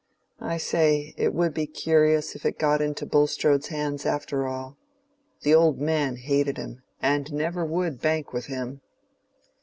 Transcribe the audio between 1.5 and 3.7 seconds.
be curious if it got into Bulstrode's